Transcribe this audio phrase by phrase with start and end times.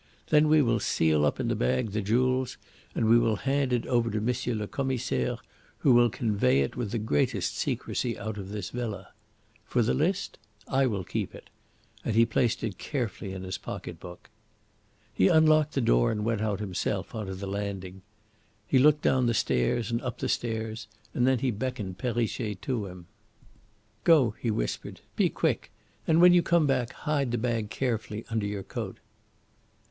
[0.29, 2.57] Then we will seal up in the bag the jewels,
[2.95, 4.57] and we will hand it over to M.
[4.57, 5.37] le Commissaire,
[5.77, 9.09] who will convey it with the greatest secrecy out of this villa.
[9.63, 11.51] For the list I will keep it,"
[12.03, 14.31] and he placed it carefully in his pocket book.
[15.13, 18.01] He unlocked the door and went out himself on to the landing.
[18.65, 23.05] He looked down the stairs and up the stairs; then he beckoned Perrichet to him.
[24.03, 25.01] "Go!" he whispered.
[25.15, 25.69] "Be quick,
[26.07, 28.97] and when you come back hide the bag carefully under your coat."